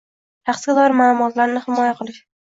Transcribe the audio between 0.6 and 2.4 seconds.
doir ma’lumotlarni himoya qilish